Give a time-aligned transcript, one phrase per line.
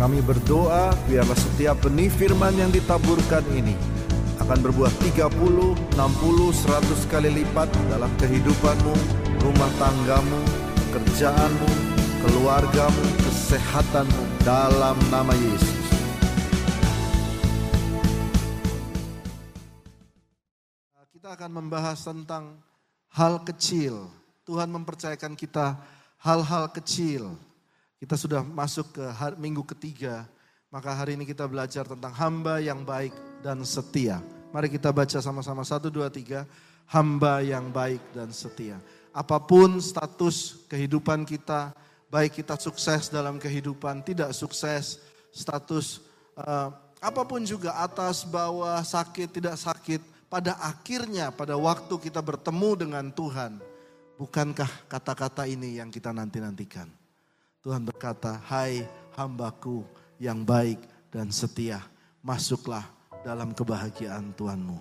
[0.00, 3.76] Kami berdoa biarlah setiap benih firman yang ditaburkan ini
[4.40, 8.96] akan berbuah 30, 60, 100 kali lipat dalam kehidupanmu,
[9.44, 10.40] rumah tanggamu,
[10.88, 11.68] pekerjaanmu,
[12.24, 15.84] keluargamu, kesehatanmu dalam nama Yesus.
[21.12, 22.56] Kita akan membahas tentang
[23.12, 24.08] hal kecil.
[24.48, 25.76] Tuhan mempercayakan kita
[26.24, 27.36] hal-hal kecil
[28.00, 30.24] kita sudah masuk ke hari, minggu ketiga,
[30.72, 33.12] maka hari ini kita belajar tentang hamba yang baik
[33.44, 34.24] dan setia.
[34.56, 36.48] Mari kita baca sama-sama satu dua tiga,
[36.88, 38.80] hamba yang baik dan setia.
[39.12, 41.76] Apa pun status kehidupan kita,
[42.08, 44.96] baik kita sukses dalam kehidupan, tidak sukses,
[45.28, 46.00] status
[46.40, 46.72] uh,
[47.04, 50.00] apa pun juga atas, bawah, sakit, tidak sakit,
[50.32, 53.60] pada akhirnya pada waktu kita bertemu dengan Tuhan,
[54.16, 56.99] bukankah kata-kata ini yang kita nanti-nantikan?
[57.60, 58.88] Tuhan berkata, hai
[59.20, 59.84] hambaku
[60.16, 60.80] yang baik
[61.12, 61.84] dan setia,
[62.24, 62.88] masuklah
[63.20, 64.80] dalam kebahagiaan Tuhanmu.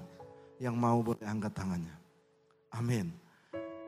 [0.59, 1.95] Yang mau boleh angkat tangannya.
[2.72, 3.11] Amin.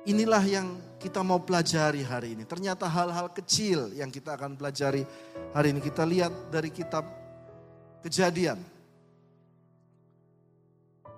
[0.02, 2.44] Inilah yang kita mau pelajari hari ini.
[2.48, 5.06] Ternyata hal-hal kecil yang kita akan pelajari
[5.54, 5.80] hari ini.
[5.84, 7.06] Kita lihat dari kitab
[8.02, 8.58] kejadian.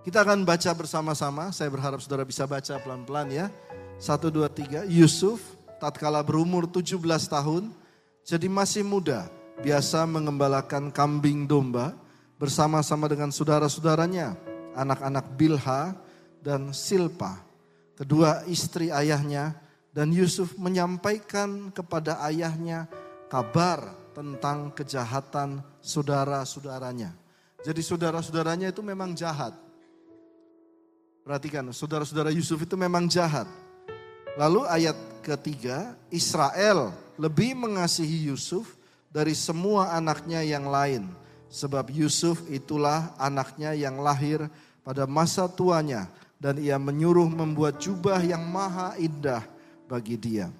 [0.03, 1.55] Kita akan baca bersama-sama.
[1.55, 3.45] Saya berharap saudara bisa baca pelan-pelan ya.
[3.95, 4.83] Satu, dua, tiga.
[4.83, 5.39] Yusuf
[5.83, 6.95] tatkala berumur 17
[7.27, 7.67] tahun,
[8.23, 9.27] jadi masih muda,
[9.59, 11.91] biasa mengembalakan kambing domba
[12.39, 14.39] bersama-sama dengan saudara-saudaranya,
[14.79, 15.91] anak-anak Bilha
[16.39, 17.43] dan Silpa,
[17.99, 19.59] kedua istri ayahnya,
[19.91, 22.87] dan Yusuf menyampaikan kepada ayahnya
[23.27, 27.11] kabar tentang kejahatan saudara-saudaranya.
[27.59, 29.51] Jadi saudara-saudaranya itu memang jahat.
[31.27, 33.47] Perhatikan, saudara-saudara Yusuf itu memang jahat.
[34.35, 38.75] Lalu ayat ketiga, Israel lebih mengasihi Yusuf
[39.07, 41.07] dari semua anaknya yang lain.
[41.47, 44.51] Sebab Yusuf itulah anaknya yang lahir
[44.83, 46.11] pada masa tuanya.
[46.35, 49.47] Dan ia menyuruh membuat jubah yang maha indah
[49.87, 50.51] bagi dia.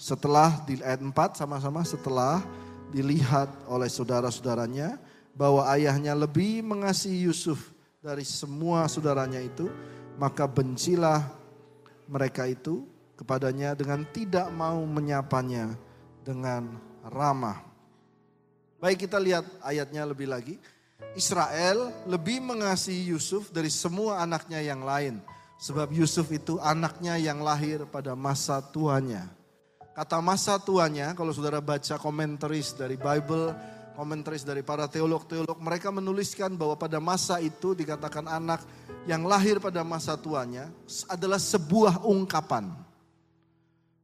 [0.00, 2.40] Setelah di ayat 4 sama-sama setelah
[2.88, 4.96] dilihat oleh saudara-saudaranya
[5.36, 9.68] bahwa ayahnya lebih mengasihi Yusuf dari semua saudaranya itu,
[10.16, 11.28] maka bencilah
[12.08, 15.74] mereka itu kepadanya dengan tidak mau menyapanya
[16.22, 17.58] dengan ramah.
[18.78, 20.54] Baik kita lihat ayatnya lebih lagi.
[21.18, 25.18] Israel lebih mengasihi Yusuf dari semua anaknya yang lain.
[25.58, 29.26] Sebab Yusuf itu anaknya yang lahir pada masa tuanya.
[29.98, 33.50] Kata masa tuanya, kalau saudara baca komentaris dari Bible,
[33.98, 38.62] komentaris dari para teolog-teolog, mereka menuliskan bahwa pada masa itu dikatakan anak
[39.10, 40.70] yang lahir pada masa tuanya
[41.10, 42.70] adalah sebuah ungkapan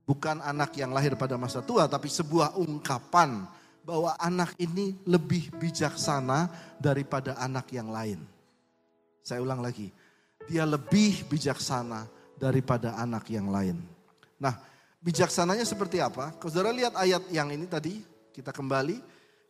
[0.05, 3.49] Bukan anak yang lahir pada masa tua, tapi sebuah ungkapan
[3.85, 8.21] bahwa anak ini lebih bijaksana daripada anak yang lain.
[9.25, 9.89] Saya ulang lagi,
[10.45, 12.05] dia lebih bijaksana
[12.37, 13.81] daripada anak yang lain.
[14.37, 14.57] Nah,
[15.01, 16.37] bijaksananya seperti apa?
[16.37, 19.01] Kalau saudara lihat ayat yang ini tadi, kita kembali.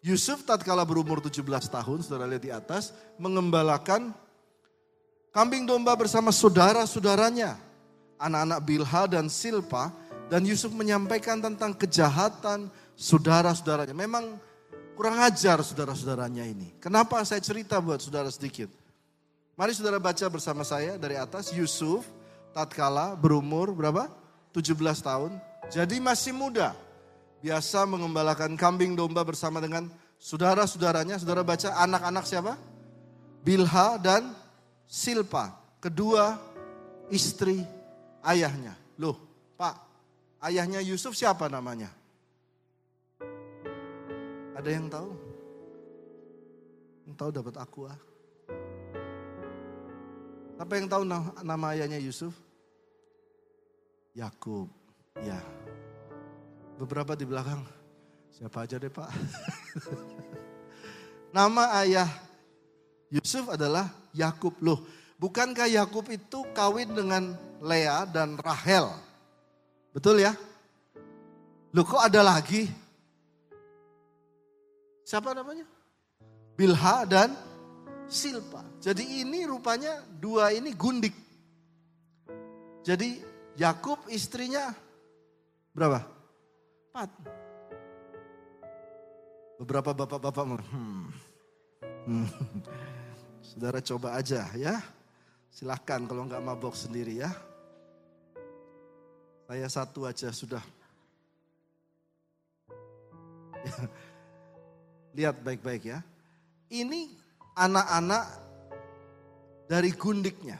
[0.05, 4.13] Yusuf tatkala berumur 17 tahun, saudara lihat di atas, mengembalakan
[5.33, 7.57] kambing domba bersama saudara-saudaranya.
[8.15, 9.91] Anak-anak Bilha dan Silpa
[10.33, 13.93] dan Yusuf menyampaikan tentang kejahatan saudara-saudaranya.
[13.93, 14.39] Memang
[14.97, 16.73] kurang ajar saudara-saudaranya ini.
[16.81, 18.71] Kenapa saya cerita buat saudara sedikit?
[19.55, 21.55] Mari saudara baca bersama saya dari atas.
[21.55, 22.07] Yusuf
[22.51, 24.11] tatkala berumur berapa?
[24.55, 25.33] 17 tahun.
[25.71, 26.75] Jadi masih muda.
[27.45, 29.87] Biasa mengembalakan kambing domba bersama dengan
[30.17, 31.21] saudara-saudaranya.
[31.21, 32.57] Saudara baca anak-anak siapa?
[33.45, 34.33] Bilha dan
[34.89, 35.53] Silpa.
[35.79, 36.41] Kedua
[37.13, 37.61] istri
[38.25, 38.73] ayahnya.
[38.97, 39.21] Loh,
[39.61, 39.94] Pak,
[40.45, 41.89] Ayahnya Yusuf siapa namanya?
[44.53, 45.11] Ada yang tahu?
[47.09, 48.01] Yang tahu dapat aku ah.
[50.55, 51.03] Siapa yang tahu
[51.41, 52.37] nama ayahnya Yusuf?
[54.13, 54.69] Yakub.
[55.25, 55.41] Ya.
[56.77, 57.65] Beberapa di belakang.
[58.29, 59.11] Siapa aja deh Pak.
[61.37, 62.07] nama ayah
[63.09, 64.61] Yusuf adalah Yakub.
[64.61, 64.85] Loh,
[65.17, 67.33] bukankah Yakub itu kawin dengan
[67.65, 69.14] Lea dan Rahel?
[69.95, 70.35] Betul ya?
[71.71, 72.67] Loh kok ada lagi?
[75.07, 75.63] Siapa namanya?
[76.59, 77.31] Bilha dan
[78.11, 78.67] Silpa.
[78.83, 81.15] Jadi ini rupanya dua ini gundik.
[82.83, 83.23] Jadi
[83.55, 84.75] Yakub istrinya
[85.71, 86.03] berapa?
[86.91, 87.11] Empat.
[89.63, 90.45] Beberapa bapak-bapak
[90.75, 91.07] hmm.
[92.11, 92.27] hmm.
[93.55, 94.83] Saudara coba aja ya.
[95.55, 97.31] Silahkan kalau nggak mabok sendiri ya.
[99.45, 100.65] Saya satu aja sudah.
[105.15, 106.03] lihat baik-baik ya.
[106.69, 107.07] Ini
[107.55, 108.25] anak-anak
[109.71, 110.59] dari gundiknya.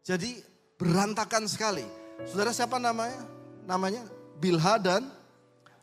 [0.00, 0.40] Jadi
[0.80, 1.84] berantakan sekali.
[2.24, 3.20] Saudara siapa namanya?
[3.68, 4.02] Namanya
[4.40, 5.04] Bilha dan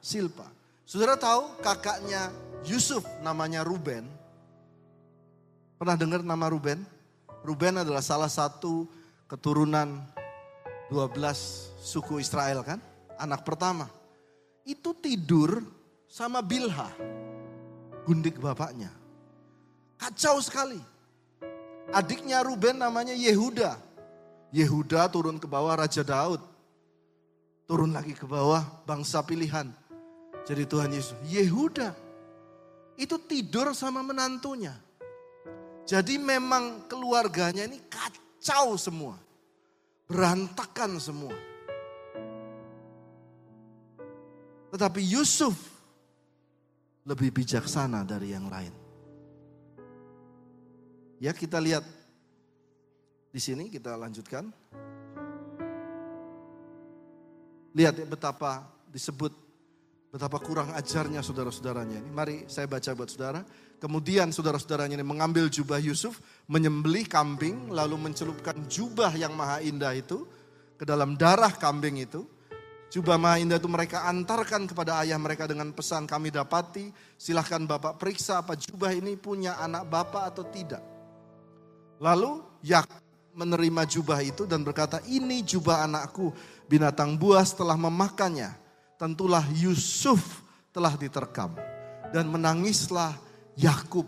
[0.01, 0.49] Silpa.
[0.83, 2.33] Saudara tahu kakaknya
[2.65, 4.09] Yusuf namanya Ruben.
[5.77, 6.81] Pernah dengar nama Ruben?
[7.43, 8.87] Ruben adalah salah satu
[9.27, 9.99] keturunan
[10.93, 12.77] 12 suku Israel kan?
[13.17, 13.89] Anak pertama.
[14.61, 15.65] Itu tidur
[16.05, 16.93] sama Bilha.
[18.05, 18.93] Gundik bapaknya.
[19.97, 20.77] Kacau sekali.
[21.89, 23.73] Adiknya Ruben namanya Yehuda.
[24.53, 26.39] Yehuda turun ke bawah Raja Daud.
[27.65, 29.73] Turun lagi ke bawah bangsa pilihan.
[30.45, 31.17] Jadi Tuhan Yesus.
[31.25, 31.97] Yehuda.
[32.93, 34.77] Itu tidur sama menantunya.
[35.89, 39.17] Jadi memang keluarganya ini kacau semua.
[40.07, 41.35] Berantakan semua.
[44.73, 45.53] Tetapi Yusuf
[47.03, 48.73] lebih bijaksana dari yang lain.
[51.19, 51.85] Ya kita lihat
[53.29, 54.49] di sini kita lanjutkan.
[57.73, 59.42] Lihat ya betapa disebut
[60.13, 62.09] Betapa kurang ajarnya saudara-saudaranya ini.
[62.13, 63.41] Mari saya baca buat saudara.
[63.81, 70.21] Kemudian saudara-saudaranya ini mengambil jubah Yusuf, menyembelih kambing, lalu mencelupkan jubah yang maha indah itu
[70.77, 72.29] ke dalam darah kambing itu.
[72.93, 76.93] Jubah maha indah itu mereka antarkan kepada ayah mereka dengan pesan kami dapati.
[77.17, 80.85] Silahkan bapak periksa apa jubah ini punya anak bapak atau tidak.
[81.97, 82.85] Lalu Yak
[83.33, 86.29] menerima jubah itu dan berkata ini jubah anakku
[86.69, 88.61] binatang buas telah memakannya
[89.03, 90.39] tentulah Yusuf
[90.71, 91.51] telah diterkam.
[92.15, 93.11] Dan menangislah
[93.59, 94.07] Yakub.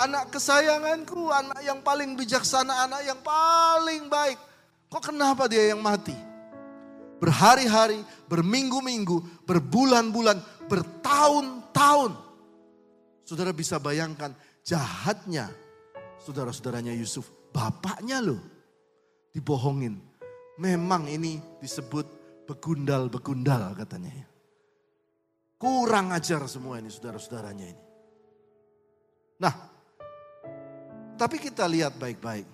[0.00, 4.38] Anak kesayanganku, anak yang paling bijaksana, anak yang paling baik.
[4.86, 6.14] Kok kenapa dia yang mati?
[7.20, 8.00] Berhari-hari,
[8.30, 12.16] berminggu-minggu, berbulan-bulan, bertahun-tahun.
[13.28, 14.32] Saudara bisa bayangkan
[14.64, 15.52] jahatnya
[16.22, 17.28] saudara-saudaranya Yusuf.
[17.52, 18.40] Bapaknya loh
[19.36, 20.09] dibohongin
[20.58, 22.06] Memang ini disebut
[22.50, 24.10] begundal-begundal katanya.
[24.10, 24.26] ya.
[25.60, 27.84] Kurang ajar semua ini saudara-saudaranya ini.
[29.40, 29.54] Nah,
[31.20, 32.48] tapi kita lihat baik-baik.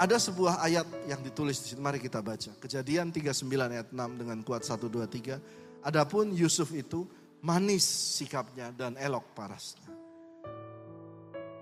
[0.00, 2.56] Ada sebuah ayat yang ditulis di sini, mari kita baca.
[2.58, 5.38] Kejadian 39 ayat 6 dengan kuat 1, 2, 3.
[5.84, 7.04] Adapun Yusuf itu
[7.44, 7.84] manis
[8.16, 9.92] sikapnya dan elok parasnya.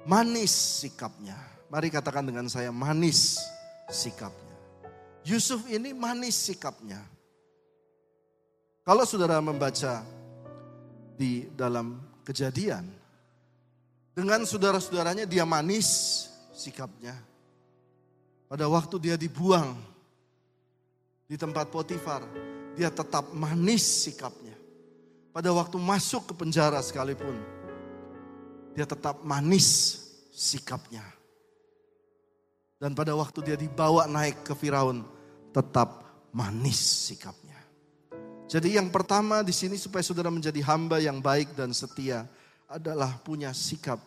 [0.07, 1.37] Manis sikapnya.
[1.69, 3.43] Mari katakan dengan saya manis
[3.89, 4.57] sikapnya.
[5.25, 7.01] Yusuf ini manis sikapnya.
[8.85, 10.01] Kalau saudara membaca
[11.19, 12.89] di dalam kejadian,
[14.17, 16.25] dengan saudara-saudaranya dia manis
[16.57, 17.13] sikapnya.
[18.49, 19.77] Pada waktu dia dibuang
[21.29, 22.25] di tempat Potifar,
[22.73, 24.57] dia tetap manis sikapnya.
[25.29, 27.37] Pada waktu masuk ke penjara sekalipun,
[28.73, 30.01] dia tetap manis
[30.33, 31.18] sikapnya.
[32.79, 35.03] Dan pada waktu dia dibawa naik ke Firaun,
[35.51, 37.59] tetap manis sikapnya.
[38.49, 42.25] Jadi yang pertama di sini supaya saudara menjadi hamba yang baik dan setia
[42.71, 43.99] adalah punya sikap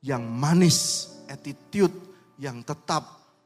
[0.00, 1.94] yang manis, attitude
[2.40, 3.04] yang tetap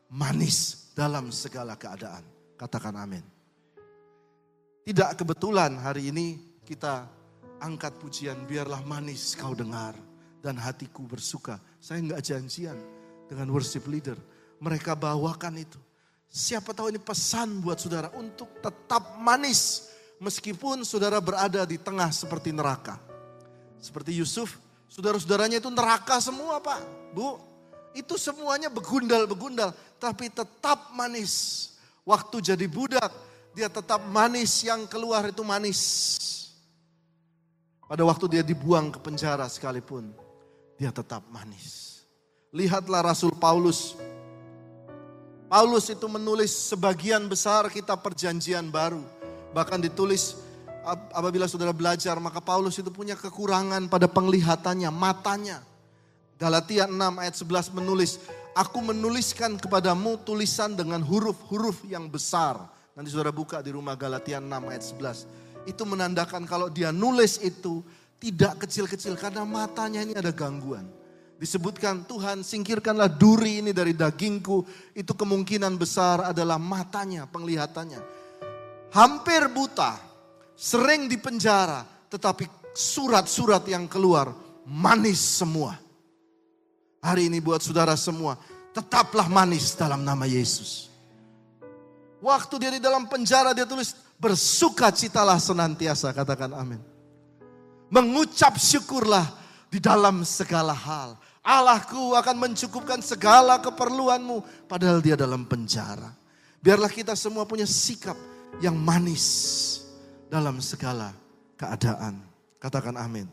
[0.09, 2.23] manis dalam segala keadaan.
[2.57, 3.25] Katakan amin.
[4.87, 7.05] Tidak kebetulan hari ini kita
[7.61, 9.93] angkat pujian biarlah manis kau dengar
[10.41, 11.61] dan hatiku bersuka.
[11.77, 12.79] Saya nggak janjian
[13.29, 14.17] dengan worship leader
[14.59, 15.79] mereka bawakan itu.
[16.29, 19.89] Siapa tahu ini pesan buat saudara untuk tetap manis
[20.21, 23.01] meskipun saudara berada di tengah seperti neraka.
[23.79, 24.59] Seperti Yusuf,
[24.91, 26.81] saudara-saudaranya itu neraka semua Pak,
[27.15, 27.39] Bu.
[27.97, 31.67] Itu semuanya begundal-begundal, tapi tetap manis.
[32.05, 33.11] Waktu jadi budak,
[33.57, 35.81] dia tetap manis, yang keluar itu manis.
[37.89, 40.13] Pada waktu dia dibuang ke penjara sekalipun,
[40.77, 42.05] dia tetap manis.
[42.53, 43.97] Lihatlah Rasul Paulus
[45.49, 49.01] Paulus itu menulis sebagian besar kitab perjanjian baru.
[49.57, 50.37] Bahkan ditulis
[51.09, 55.65] apabila saudara belajar maka Paulus itu punya kekurangan pada penglihatannya, matanya.
[56.37, 58.21] Galatia 6 ayat 11 menulis,
[58.53, 62.61] Aku menuliskan kepadamu tulisan dengan huruf-huruf yang besar.
[62.93, 65.65] Nanti saudara buka di rumah Galatia 6 ayat 11.
[65.65, 67.81] Itu menandakan kalau dia nulis itu
[68.21, 70.98] tidak kecil-kecil karena matanya ini ada gangguan
[71.39, 74.67] disebutkan Tuhan singkirkanlah duri ini dari dagingku.
[74.93, 78.03] Itu kemungkinan besar adalah matanya, penglihatannya.
[78.93, 79.97] Hampir buta,
[80.59, 84.35] sering di penjara, tetapi surat-surat yang keluar
[84.67, 85.79] manis semua.
[86.99, 88.35] Hari ini buat saudara semua,
[88.75, 90.91] tetaplah manis dalam nama Yesus.
[92.19, 96.83] Waktu dia di dalam penjara dia tulis bersuka citalah senantiasa katakan amin.
[97.89, 99.25] Mengucap syukurlah
[99.69, 101.17] di dalam segala hal.
[101.45, 106.13] Allahku akan mencukupkan segala keperluanmu padahal dia dalam penjara.
[106.61, 108.17] Biarlah kita semua punya sikap
[108.61, 109.25] yang manis
[110.29, 111.15] dalam segala
[111.57, 112.21] keadaan.
[112.59, 113.31] Katakan amin.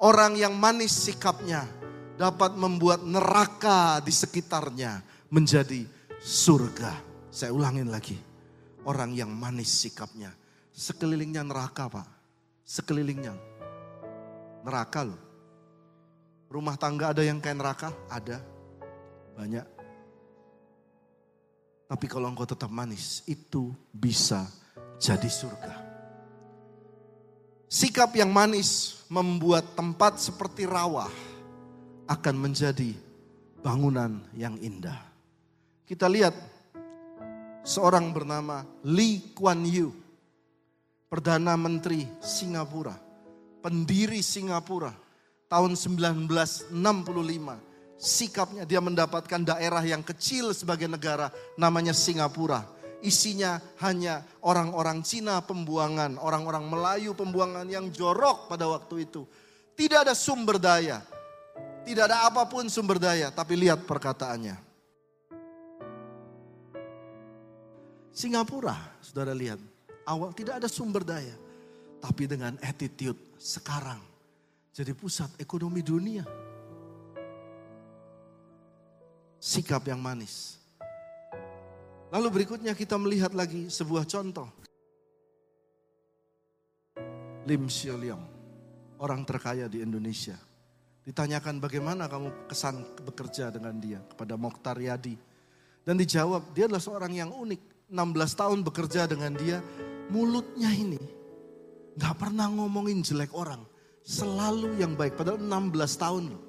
[0.00, 1.66] Orang yang manis sikapnya
[2.14, 5.84] dapat membuat neraka di sekitarnya menjadi
[6.22, 6.92] surga.
[7.34, 8.14] Saya ulangin lagi.
[8.86, 10.30] Orang yang manis sikapnya.
[10.70, 12.06] Sekelilingnya neraka pak.
[12.62, 13.34] Sekelilingnya.
[14.62, 15.33] Neraka loh.
[16.54, 17.90] Rumah tangga ada yang kayak neraka?
[18.06, 18.38] Ada.
[19.34, 19.66] Banyak.
[21.90, 24.46] Tapi kalau engkau tetap manis, itu bisa
[25.02, 25.74] jadi surga.
[27.66, 31.10] Sikap yang manis membuat tempat seperti rawa
[32.06, 32.94] akan menjadi
[33.58, 35.10] bangunan yang indah.
[35.82, 36.38] Kita lihat
[37.66, 39.90] seorang bernama Lee Kuan Yew,
[41.10, 42.94] Perdana Menteri Singapura,
[43.58, 45.03] pendiri Singapura,
[45.54, 46.74] tahun 1965
[47.94, 52.66] sikapnya dia mendapatkan daerah yang kecil sebagai negara namanya Singapura.
[53.04, 59.28] Isinya hanya orang-orang Cina pembuangan, orang-orang Melayu pembuangan yang jorok pada waktu itu.
[59.76, 61.04] Tidak ada sumber daya.
[61.84, 64.56] Tidak ada apa pun sumber daya, tapi lihat perkataannya.
[68.08, 68.72] Singapura,
[69.04, 69.60] saudara lihat,
[70.08, 71.36] awal tidak ada sumber daya.
[72.00, 74.13] Tapi dengan attitude sekarang
[74.74, 76.26] jadi pusat ekonomi dunia.
[79.38, 80.58] Sikap yang manis.
[82.10, 84.50] Lalu berikutnya kita melihat lagi sebuah contoh.
[87.46, 88.24] Lim Sio Leong,
[88.98, 90.34] orang terkaya di Indonesia.
[91.04, 95.14] Ditanyakan bagaimana kamu kesan bekerja dengan dia kepada Mokhtar Yadi.
[95.84, 97.92] Dan dijawab, dia adalah seorang yang unik.
[97.92, 99.60] 16 tahun bekerja dengan dia,
[100.08, 100.96] mulutnya ini
[102.00, 103.60] gak pernah ngomongin jelek orang
[104.04, 105.16] selalu yang baik.
[105.16, 106.42] Padahal 16 tahun loh.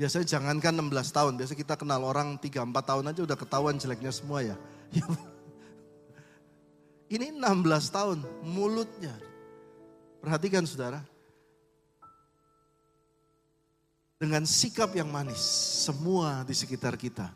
[0.00, 4.40] Biasanya jangankan 16 tahun, biasa kita kenal orang 3-4 tahun aja udah ketahuan jeleknya semua
[4.42, 4.56] ya.
[7.14, 7.44] Ini 16
[7.92, 9.12] tahun, mulutnya.
[10.24, 11.04] Perhatikan saudara.
[14.16, 15.42] Dengan sikap yang manis,
[15.86, 17.28] semua di sekitar kita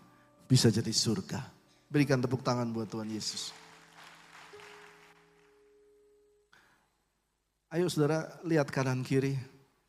[0.49, 1.45] bisa jadi surga.
[1.87, 3.65] Berikan tepuk tangan buat Tuhan Yesus.
[7.66, 9.35] Ayo saudara lihat kanan kiri,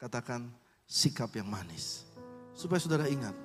[0.01, 0.49] katakan
[0.89, 2.09] sikap yang manis.
[2.57, 3.37] Supaya saudara ingat,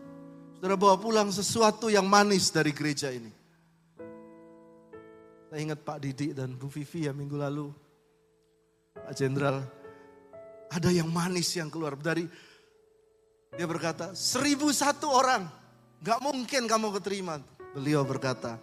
[0.57, 3.29] saudara bawa pulang sesuatu yang manis dari gereja ini.
[5.53, 7.69] Saya ingat Pak Didi dan Bu Vivi ya minggu lalu.
[8.97, 9.61] Pak Jenderal,
[10.73, 12.25] ada yang manis yang keluar dari
[13.53, 15.45] dia berkata, seribu satu orang,
[16.01, 17.37] gak mungkin kamu keterima.
[17.77, 18.57] Beliau berkata,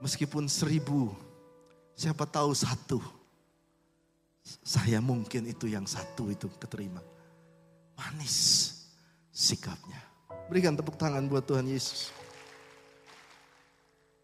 [0.00, 1.12] meskipun seribu,
[1.92, 3.23] siapa tahu satu
[4.44, 7.00] saya mungkin itu yang satu itu keterima.
[7.96, 8.36] Manis
[9.32, 10.00] sikapnya.
[10.52, 12.12] Berikan tepuk tangan buat Tuhan Yesus.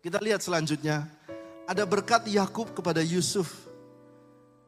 [0.04, 1.08] Kita lihat selanjutnya.
[1.64, 3.48] Ada berkat Yakub kepada Yusuf.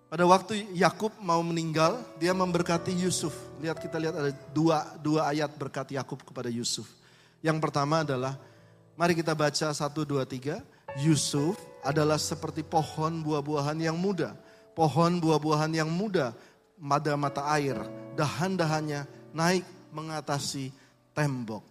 [0.08, 3.32] Pada waktu Yakub mau meninggal, dia memberkati Yusuf.
[3.60, 6.86] Lihat kita lihat ada dua, dua ayat berkat Yakub kepada Yusuf.
[7.42, 8.38] Yang pertama adalah,
[8.94, 10.60] mari kita baca satu dua tiga.
[11.00, 14.36] Yusuf adalah seperti pohon buah-buahan yang muda
[14.72, 16.36] pohon buah-buahan yang muda
[16.76, 17.78] pada mata air,
[18.18, 20.72] dahan-dahannya naik mengatasi
[21.12, 21.62] tembok.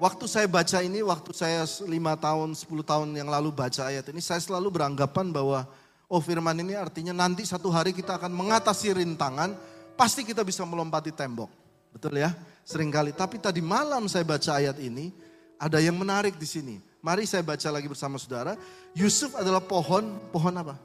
[0.00, 4.24] Waktu saya baca ini, waktu saya lima tahun, 10 tahun yang lalu baca ayat ini,
[4.24, 5.68] saya selalu beranggapan bahwa,
[6.08, 9.52] oh firman ini artinya nanti satu hari kita akan mengatasi rintangan,
[10.00, 11.52] pasti kita bisa melompati tembok.
[11.92, 12.32] Betul ya?
[12.64, 13.12] Seringkali.
[13.12, 15.12] Tapi tadi malam saya baca ayat ini,
[15.60, 16.80] ada yang menarik di sini.
[17.04, 18.56] Mari saya baca lagi bersama saudara.
[18.96, 20.80] Yusuf adalah pohon, pohon apa?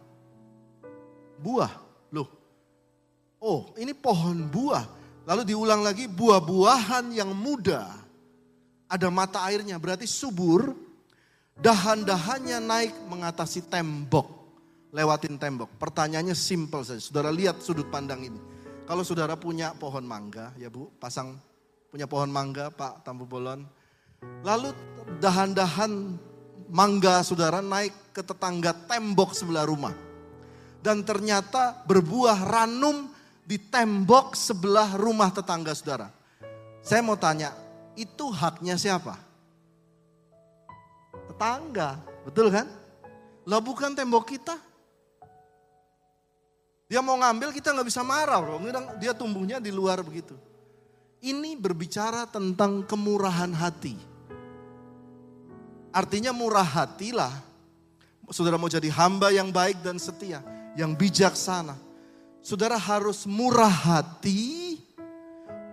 [1.39, 1.72] Buah.
[2.13, 2.27] Loh,
[3.42, 4.86] oh ini pohon buah.
[5.25, 7.89] Lalu diulang lagi buah-buahan yang muda.
[8.86, 10.77] Ada mata airnya, berarti subur.
[11.58, 14.30] Dahan-dahannya naik mengatasi tembok.
[14.94, 15.82] Lewatin tembok.
[15.82, 17.01] Pertanyaannya simpel saja.
[17.01, 18.38] Saudara lihat sudut pandang ini.
[18.86, 21.34] Kalau saudara punya pohon mangga, ya bu, pasang
[21.89, 23.65] punya pohon mangga Pak Tampu Bolon.
[24.46, 24.77] Lalu
[25.18, 26.22] dahan-dahan
[26.70, 30.05] mangga saudara naik ke tetangga tembok sebelah rumah
[30.86, 33.10] dan ternyata berbuah ranum
[33.42, 36.13] di tembok sebelah rumah tetangga saudara.
[36.86, 37.50] Saya mau tanya,
[37.98, 39.18] itu haknya siapa?
[41.34, 41.98] Tetangga,
[42.30, 42.70] betul kan?
[43.50, 44.62] Lah bukan tembok kita.
[46.86, 48.62] Dia mau ngambil kita nggak bisa marah loh.
[49.01, 50.38] Dia tumbuhnya di luar begitu.
[51.25, 53.98] Ini berbicara tentang kemurahan hati.
[55.89, 57.34] Artinya murah hatilah
[58.30, 60.42] saudara mau jadi hamba yang baik dan setia,
[60.75, 61.75] yang bijaksana,
[62.44, 64.77] saudara harus murah hati.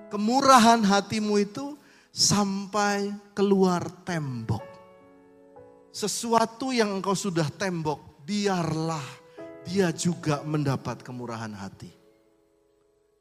[0.09, 1.75] Kemurahan hatimu itu
[2.13, 4.61] sampai keluar tembok.
[5.89, 9.05] Sesuatu yang engkau sudah tembok, biarlah
[9.65, 11.89] dia juga mendapat kemurahan hati.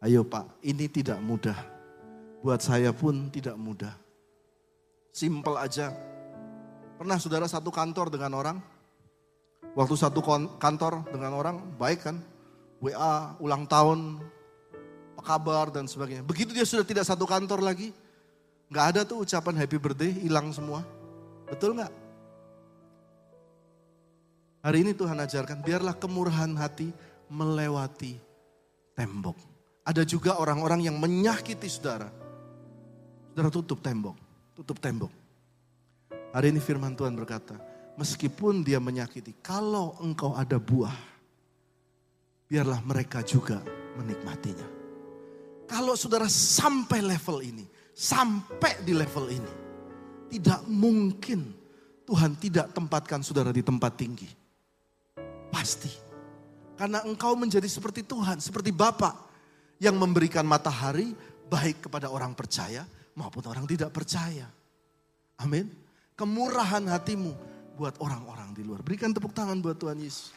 [0.02, 1.56] Ayo Pak, ini tidak mudah.
[2.42, 3.94] Buat saya pun tidak mudah.
[5.14, 5.94] Simple aja.
[6.98, 8.58] Pernah saudara satu kantor dengan orang?
[9.72, 10.20] Waktu satu
[10.60, 12.18] kantor dengan orang, baik kan?
[12.82, 14.18] WA, ulang tahun,
[15.14, 16.26] apa kabar dan sebagainya.
[16.26, 17.94] Begitu dia sudah tidak satu kantor lagi,
[18.74, 20.82] nggak ada tuh ucapan happy birthday, hilang semua.
[21.46, 21.94] Betul nggak?
[24.66, 26.90] Hari ini Tuhan ajarkan, biarlah kemurahan hati
[27.30, 28.18] melewati
[28.98, 29.38] tembok.
[29.86, 32.10] Ada juga orang-orang yang menyakiti saudara.
[33.32, 34.18] Saudara tutup tembok,
[34.58, 35.10] tutup tembok.
[36.34, 37.58] Hari ini firman Tuhan berkata,
[37.96, 40.96] meskipun dia menyakiti, kalau engkau ada buah,
[42.48, 43.64] biarlah mereka juga
[44.00, 44.68] menikmatinya.
[45.68, 47.64] Kalau saudara sampai level ini,
[47.96, 49.54] sampai di level ini,
[50.32, 51.52] tidak mungkin
[52.04, 54.28] Tuhan tidak tempatkan saudara di tempat tinggi.
[55.48, 55.92] Pasti.
[56.76, 59.16] Karena engkau menjadi seperti Tuhan, seperti Bapak
[59.80, 61.14] yang memberikan matahari
[61.48, 62.84] baik kepada orang percaya
[63.16, 64.50] maupun orang tidak percaya.
[65.40, 65.70] Amin.
[66.20, 68.84] Kemurahan hatimu buat orang-orang di luar.
[68.84, 70.34] Berikan tepuk tangan buat Tuhan Yesus.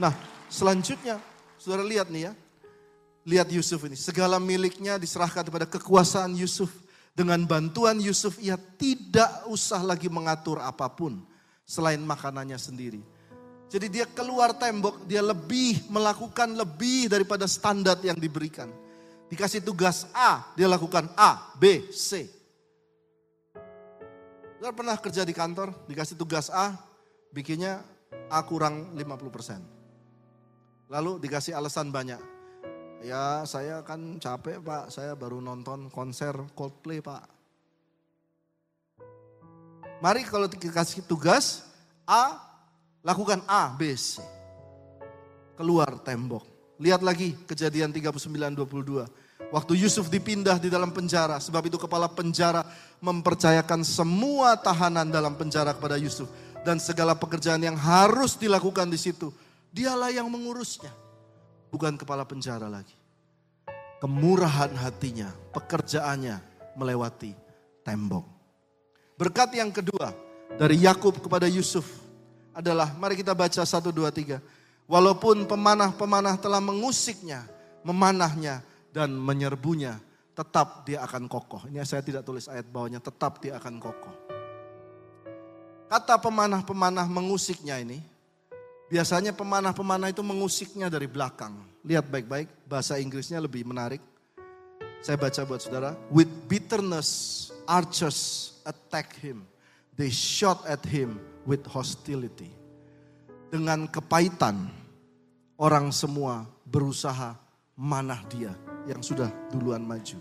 [0.00, 0.12] Nah,
[0.50, 1.20] selanjutnya
[1.62, 2.32] Saudara lihat nih ya.
[3.22, 3.94] Lihat Yusuf ini.
[3.94, 6.74] Segala miliknya diserahkan kepada kekuasaan Yusuf.
[7.14, 11.22] Dengan bantuan Yusuf ia tidak usah lagi mengatur apa pun.
[11.62, 12.98] Selain makanannya sendiri.
[13.70, 18.66] Jadi dia keluar tembok, dia lebih melakukan lebih daripada standar yang diberikan.
[19.30, 22.26] Dikasih tugas A, dia lakukan A, B, C.
[24.62, 26.70] Saudara pernah kerja di kantor, dikasih tugas A,
[27.34, 27.82] bikinnya
[28.30, 29.58] A kurang 50 persen.
[30.86, 32.22] Lalu dikasih alasan banyak.
[33.02, 37.26] Ya saya kan capek pak, saya baru nonton konser Coldplay pak.
[39.98, 41.66] Mari kalau dikasih tugas
[42.06, 42.38] A,
[43.02, 44.22] lakukan A, B, C.
[45.58, 46.46] Keluar tembok.
[46.78, 49.10] Lihat lagi kejadian 39-22.
[49.50, 52.62] Waktu Yusuf dipindah di dalam penjara, sebab itu kepala penjara
[53.02, 56.30] mempercayakan semua tahanan dalam penjara kepada Yusuf.
[56.62, 59.34] Dan segala pekerjaan yang harus dilakukan di situ
[59.72, 60.92] Dialah yang mengurusnya.
[61.72, 62.92] Bukan kepala penjara lagi.
[64.04, 66.36] Kemurahan hatinya, pekerjaannya
[66.76, 67.32] melewati
[67.80, 68.28] tembok.
[69.16, 70.12] Berkat yang kedua
[70.60, 71.88] dari Yakub kepada Yusuf
[72.52, 74.36] adalah mari kita baca 1 2 3.
[74.84, 77.48] Walaupun pemanah-pemanah telah mengusiknya,
[77.80, 78.60] memanahnya
[78.92, 79.96] dan menyerbunya,
[80.36, 81.64] tetap dia akan kokoh.
[81.66, 84.14] Ini saya tidak tulis ayat bawahnya, tetap dia akan kokoh.
[85.88, 88.12] Kata pemanah-pemanah mengusiknya ini
[88.92, 91.56] Biasanya pemanah-pemanah itu mengusiknya dari belakang.
[91.80, 94.04] Lihat baik-baik, bahasa Inggrisnya lebih menarik.
[95.00, 95.96] Saya baca buat saudara.
[96.12, 99.48] With bitterness, archers attack him.
[99.96, 101.16] They shot at him
[101.48, 102.52] with hostility.
[103.48, 104.68] Dengan kepahitan,
[105.56, 107.32] orang semua berusaha
[107.82, 108.54] manah dia
[108.86, 110.14] yang sudah duluan maju.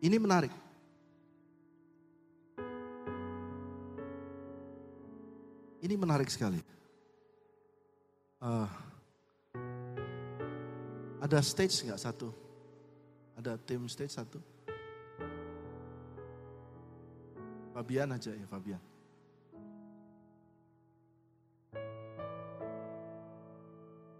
[0.00, 0.52] Ini menarik.
[5.84, 6.56] Ini menarik sekali.
[8.40, 8.64] Uh,
[11.20, 12.32] ada stage nggak satu?
[13.36, 14.40] Ada tim stage satu?
[17.76, 18.82] Fabian aja ya Fabian.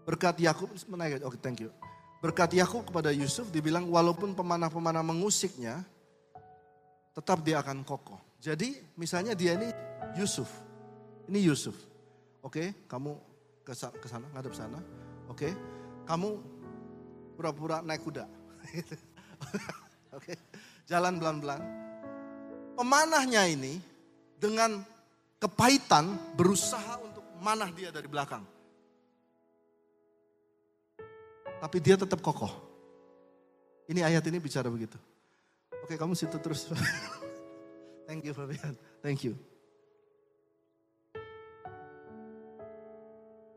[0.05, 1.25] Berkat Yakub menaik.
[1.25, 1.88] Oke, okay, thank you.
[2.19, 5.79] Berkat Yakub kepada Yusuf dibilang walaupun pemanah-pemanah mengusiknya,
[7.15, 8.19] tetap dia akan kokoh.
[8.43, 9.71] Jadi misalnya dia ini
[10.19, 10.51] Yusuf.
[11.31, 11.75] Ini Yusuf.
[12.43, 13.15] Oke, kamu
[13.63, 13.75] ke
[14.07, 14.79] sana, ngadep sana.
[15.31, 15.51] Oke.
[16.03, 16.29] Kamu
[17.39, 18.25] pura-pura naik kuda.
[20.17, 20.33] Oke.
[20.89, 21.61] Jalan pelan-pelan.
[22.75, 23.79] Pemanahnya ini
[24.39, 24.83] dengan
[25.39, 28.43] kepahitan berusaha untuk manah dia dari belakang.
[31.59, 32.51] Tapi dia tetap kokoh.
[33.91, 34.95] Ini ayat ini bicara begitu.
[35.83, 36.71] Oke, kamu situ terus.
[38.07, 38.73] Thank you Fabian.
[39.03, 39.35] Thank you.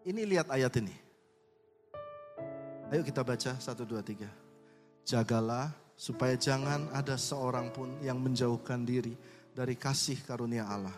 [0.02, 0.94] Ini lihat ayat ini.
[2.90, 4.28] Ayo kita baca satu dua tiga.
[5.06, 9.14] Jagalah supaya jangan ada seorang pun yang menjauhkan diri
[9.54, 10.96] dari kasih karunia Allah.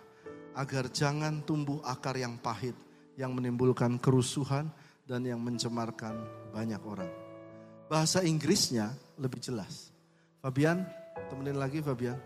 [0.56, 2.74] Agar jangan tumbuh akar yang pahit
[3.14, 4.70] yang menimbulkan kerusuhan
[5.04, 6.16] dan yang mencemarkan
[6.52, 7.08] banyak orang.
[7.88, 8.88] Bahasa Inggrisnya
[9.20, 9.92] lebih jelas.
[10.40, 10.84] Fabian,
[11.28, 12.16] temenin lagi Fabian.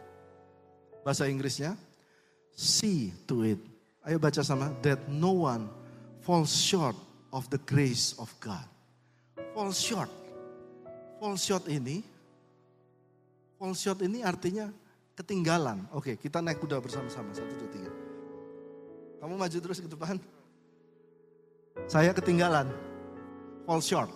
[1.02, 1.74] Bahasa Inggrisnya,
[2.54, 3.60] see to it.
[4.06, 5.66] Ayo baca sama, that no one
[6.22, 6.96] fall short
[7.34, 8.64] of the grace of God.
[9.52, 10.10] Fall short.
[11.18, 12.06] Fall short ini,
[13.58, 14.70] fall short ini artinya
[15.18, 15.82] ketinggalan.
[15.90, 17.34] Oke, kita naik kuda bersama-sama.
[17.34, 17.90] Satu, dua, tiga.
[19.18, 20.22] Kamu maju terus ke depan.
[21.88, 22.68] Saya ketinggalan.
[23.64, 24.12] Fall short.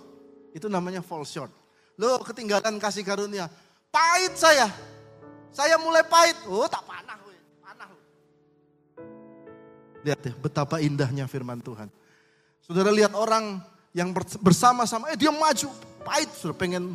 [0.53, 1.49] Itu namanya fall short.
[1.97, 3.49] Lo ketinggalan kasih karunia.
[3.89, 4.69] Pahit saya.
[5.49, 6.37] Saya mulai pahit.
[6.45, 7.17] Oh tak panah.
[7.65, 7.89] Panah.
[10.05, 11.89] Lihat ya betapa indahnya firman Tuhan.
[12.61, 13.65] Saudara lihat orang
[13.97, 14.13] yang
[14.45, 15.09] bersama-sama.
[15.09, 15.73] Eh dia maju.
[16.05, 16.29] Pahit.
[16.37, 16.93] Sudah pengen.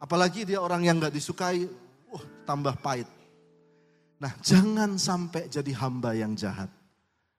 [0.00, 1.68] Apalagi dia orang yang gak disukai.
[2.08, 3.08] Oh tambah pahit.
[4.16, 6.72] Nah jangan sampai jadi hamba yang jahat.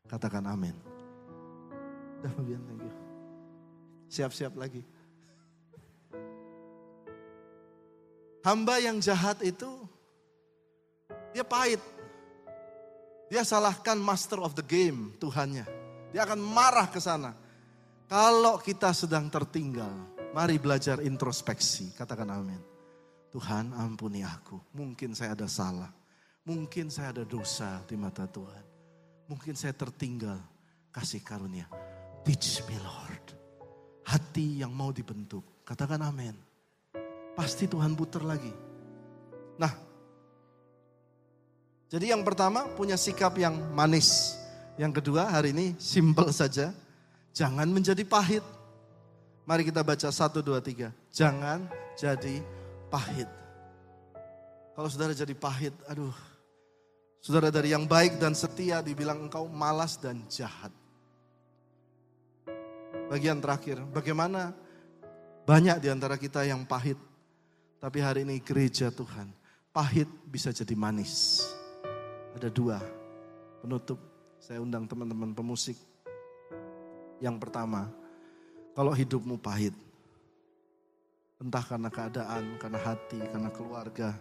[0.06, 0.85] Katakan amin.
[2.26, 2.82] Udah Fabian, thank.
[4.10, 4.82] Siap-siap lagi.
[8.42, 9.70] Hamba yang jahat itu,
[11.38, 11.78] dia pahit.
[13.30, 15.70] Dia salahkan master of the game, Tuhannya.
[16.10, 17.38] Dia akan marah ke sana.
[18.10, 19.94] Kalau kita sedang tertinggal,
[20.34, 21.94] mari belajar introspeksi.
[21.94, 22.62] Katakan amin.
[23.30, 24.74] Tuhan ampuni aku.
[24.74, 25.94] Mungkin saya ada salah.
[26.42, 28.66] Mungkin saya ada dosa di mata Tuhan.
[29.30, 30.42] Mungkin saya tertinggal.
[30.90, 31.70] Kasih karunia.
[32.26, 33.26] Teach me Lord.
[34.10, 35.46] Hati yang mau dibentuk.
[35.62, 36.34] Katakan amin.
[37.38, 38.50] Pasti Tuhan putar lagi.
[39.62, 39.70] Nah.
[41.86, 44.36] Jadi yang pertama punya sikap yang manis.
[44.76, 46.74] Yang kedua hari ini simple saja.
[47.32, 48.42] Jangan menjadi pahit.
[49.46, 50.90] Mari kita baca satu dua tiga.
[51.14, 52.42] Jangan jadi
[52.90, 53.30] pahit.
[54.74, 56.12] Kalau saudara jadi pahit, aduh
[57.26, 60.70] Saudara dari yang baik dan setia dibilang engkau malas dan jahat.
[63.16, 64.52] Bagian terakhir, bagaimana
[65.48, 67.00] banyak di antara kita yang pahit.
[67.80, 69.32] Tapi hari ini gereja Tuhan,
[69.72, 71.40] pahit bisa jadi manis.
[72.36, 72.76] Ada dua
[73.64, 73.96] penutup,
[74.36, 75.80] saya undang teman-teman pemusik.
[77.24, 77.88] Yang pertama,
[78.76, 79.72] kalau hidupmu pahit,
[81.40, 84.12] entah karena keadaan, karena hati, karena keluarga,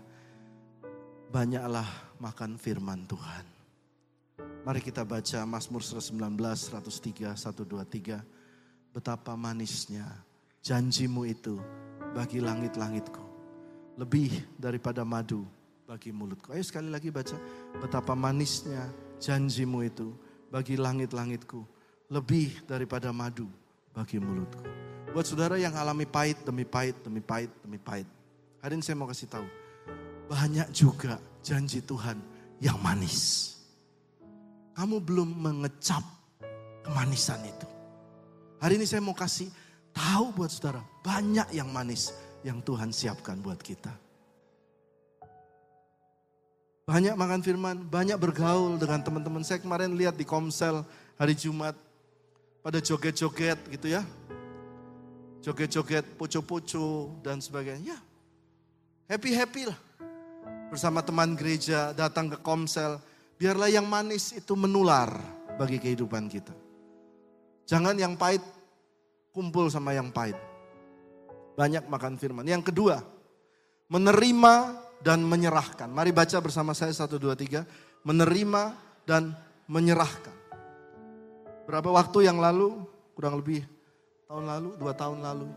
[1.35, 3.43] banyaklah makan firman Tuhan.
[4.63, 8.44] Mari kita baca Mazmur 119, 103, 123.
[8.95, 10.07] Betapa manisnya
[10.63, 11.59] janjimu itu
[12.15, 13.27] bagi langit-langitku.
[13.99, 15.43] Lebih daripada madu
[15.85, 16.55] bagi mulutku.
[16.55, 17.35] Ayo sekali lagi baca.
[17.83, 18.87] Betapa manisnya
[19.19, 20.15] janjimu itu
[20.49, 21.67] bagi langit-langitku.
[22.07, 23.51] Lebih daripada madu
[23.91, 24.63] bagi mulutku.
[25.11, 28.07] Buat saudara yang alami pahit demi pahit, demi pahit, demi pahit.
[28.63, 29.47] Hari ini saya mau kasih tahu
[30.29, 32.17] banyak juga janji Tuhan
[32.63, 33.53] yang manis.
[34.75, 36.03] Kamu belum mengecap
[36.83, 37.74] kemanisan itu.
[38.65, 39.53] Hari ini saya mau kasih
[39.93, 43.93] tahu buat saudara, banyak yang manis yang Tuhan siapkan buat kita.
[46.89, 49.45] Banyak makan firman, banyak bergaul dengan teman-teman.
[49.45, 50.81] Saya kemarin lihat di Komsel
[51.21, 51.77] hari Jumat,
[52.65, 54.01] pada joget-joget gitu ya.
[55.45, 57.93] Joget-joget, poco-poco dan sebagainya.
[57.93, 57.99] Ya,
[59.13, 59.79] happy-happy lah
[60.73, 62.97] bersama teman gereja datang ke komsel.
[63.37, 65.13] Biarlah yang manis itu menular
[65.61, 66.65] bagi kehidupan kita.
[67.65, 68.45] Jangan yang pahit
[69.35, 70.39] kumpul sama yang pahit.
[71.59, 72.47] Banyak makan firman.
[72.47, 73.03] Yang kedua,
[73.91, 74.55] menerima
[75.03, 75.91] dan menyerahkan.
[75.91, 77.67] Mari baca bersama saya satu dua tiga.
[78.07, 78.73] Menerima
[79.05, 79.35] dan
[79.67, 80.33] menyerahkan.
[81.67, 82.79] Berapa waktu yang lalu,
[83.19, 83.67] kurang lebih
[84.31, 85.49] tahun lalu, dua tahun lalu.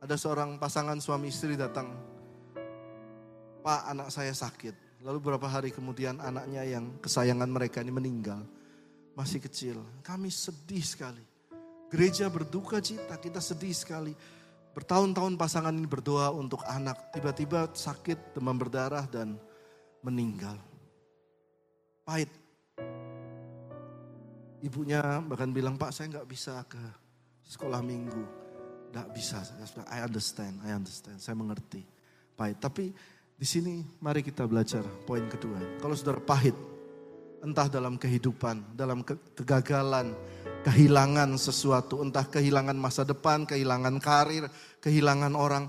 [0.00, 1.92] Ada seorang pasangan suami istri datang
[3.60, 5.04] Pak anak saya sakit.
[5.04, 8.40] Lalu beberapa hari kemudian anaknya yang kesayangan mereka ini meninggal.
[9.12, 9.80] Masih kecil.
[10.00, 11.29] Kami sedih sekali.
[11.90, 14.14] Gereja berduka cita, kita sedih sekali.
[14.70, 17.10] Bertahun-tahun pasangan ini berdoa untuk anak.
[17.10, 19.34] Tiba-tiba sakit, demam berdarah dan
[19.98, 20.54] meninggal.
[22.06, 22.30] Pahit.
[24.62, 26.78] Ibunya bahkan bilang, Pak saya nggak bisa ke
[27.42, 28.22] sekolah minggu.
[28.94, 29.42] Nggak bisa.
[29.90, 31.18] I understand, I understand.
[31.18, 31.82] Saya mengerti.
[32.38, 32.62] Pahit.
[32.62, 32.94] Tapi
[33.34, 35.58] di sini mari kita belajar poin kedua.
[35.82, 36.54] Kalau saudara pahit,
[37.42, 39.02] entah dalam kehidupan, dalam
[39.34, 40.14] kegagalan,
[40.62, 44.48] kehilangan sesuatu, entah kehilangan masa depan, kehilangan karir,
[44.80, 45.68] kehilangan orang,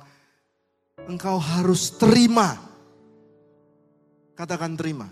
[1.08, 2.60] engkau harus terima.
[4.36, 5.08] Katakan terima.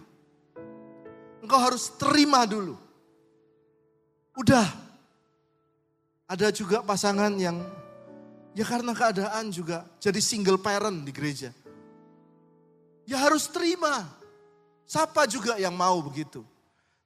[1.40, 2.76] Engkau harus terima dulu.
[4.36, 4.68] Udah.
[6.30, 7.58] Ada juga pasangan yang
[8.54, 11.50] ya karena keadaan juga jadi single parent di gereja
[13.10, 14.06] ya harus terima.
[14.86, 16.46] Siapa juga yang mau begitu.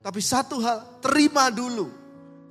[0.04, 1.88] Tapi satu hal, terima dulu.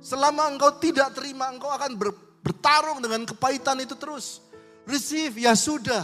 [0.03, 1.95] Selama engkau tidak terima, engkau akan
[2.43, 4.43] bertarung dengan kepahitan itu terus.
[4.83, 6.03] Receive, ya sudah.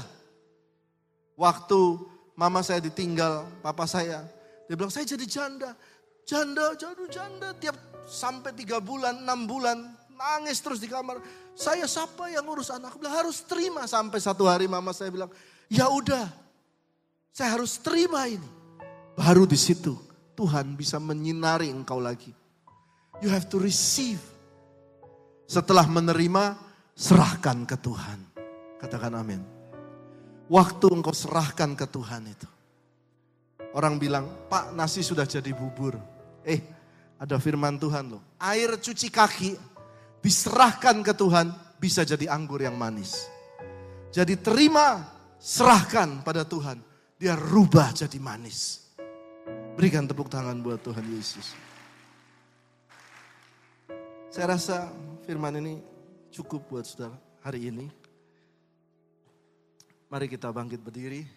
[1.35, 1.99] Waktu
[2.31, 4.23] mama saya ditinggal, papa saya,
[4.71, 5.75] dia bilang saya jadi janda.
[6.23, 7.51] Janda, janda, janda.
[7.59, 7.75] Tiap
[8.07, 9.83] sampai tiga bulan, enam bulan,
[10.15, 11.19] nangis terus di kamar.
[11.51, 12.95] Saya siapa yang ngurus anak?
[12.95, 15.27] Bilang, harus terima sampai satu hari mama saya bilang,
[15.67, 16.31] ya udah,
[17.35, 18.47] saya harus terima ini.
[19.19, 19.99] Baru di situ
[20.39, 22.38] Tuhan bisa menyinari engkau lagi.
[23.19, 24.19] You have to receive.
[25.49, 26.55] Setelah menerima,
[26.95, 28.19] serahkan ke Tuhan.
[28.79, 29.41] Katakan amin.
[30.47, 32.47] Waktu engkau serahkan ke Tuhan itu.
[33.75, 35.99] Orang bilang, Pak nasi sudah jadi bubur.
[36.41, 36.63] Eh,
[37.19, 38.23] ada firman Tuhan loh.
[38.41, 39.51] Air cuci kaki
[40.23, 43.29] diserahkan ke Tuhan bisa jadi anggur yang manis.
[44.09, 45.05] Jadi terima,
[45.37, 46.81] serahkan pada Tuhan.
[47.19, 48.89] Dia rubah jadi manis.
[49.75, 51.68] Berikan tepuk tangan buat Tuhan Yesus.
[54.39, 54.87] Saya rasa
[55.27, 55.83] firman ini
[56.31, 57.11] cukup buat saudara
[57.43, 57.91] hari ini.
[60.07, 61.27] Mari kita bangkit berdiri.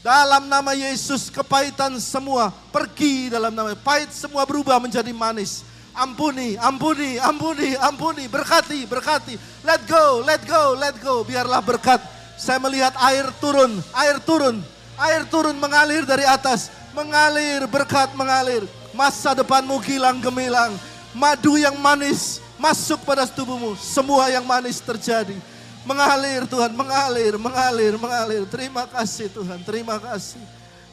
[0.00, 5.60] Dalam nama Yesus kepahitan semua pergi dalam nama pahit semua berubah menjadi manis.
[5.92, 9.36] Ampuni, ampuni, ampuni, ampuni, berkati, berkati.
[9.60, 11.20] Let go, let go, let go.
[11.20, 12.00] Biarlah berkat.
[12.40, 14.64] Saya melihat air turun, air turun,
[14.96, 18.64] air turun mengalir dari atas, mengalir berkat mengalir.
[18.96, 20.80] Masa depanmu gilang gemilang,
[21.14, 23.74] madu yang manis masuk pada tubuhmu.
[23.78, 25.36] Semua yang manis terjadi.
[25.80, 28.42] Mengalir Tuhan, mengalir, mengalir, mengalir.
[28.46, 30.40] Terima kasih Tuhan, terima kasih.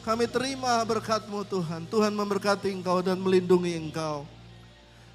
[0.00, 1.84] Kami terima berkat-Mu Tuhan.
[1.84, 4.24] Tuhan memberkati Engkau dan melindungi Engkau.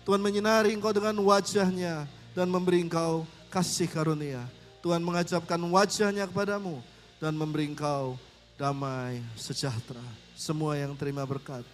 [0.06, 2.06] Tuhan menyinari Engkau dengan wajahnya
[2.38, 4.46] dan memberi Engkau kasih karunia.
[4.86, 6.78] Tuhan mengajapkan wajahnya kepadamu
[7.18, 8.22] dan memberi Engkau
[8.54, 10.04] damai sejahtera.
[10.38, 11.66] Semua yang terima berkat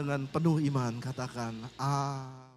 [0.00, 2.49] dengan penuh iman katakan, Ah.